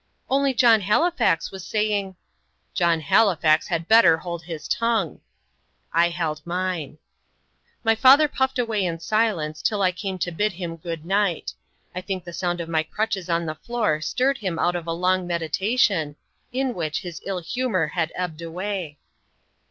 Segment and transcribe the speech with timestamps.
[0.31, 2.15] "Only John Halifax was saying"
[2.73, 5.21] "John Halifax had better hold his tongue."
[5.93, 6.97] I held mine.
[7.83, 11.53] My father puffed away in silence till I came to bid him good night.
[11.93, 14.91] I think the sound of my crutches on the floor stirred him out of a
[14.91, 16.15] long meditation,
[16.51, 18.97] in which his ill humour had ebbed away.